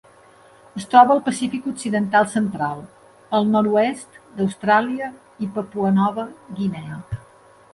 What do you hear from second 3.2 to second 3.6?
el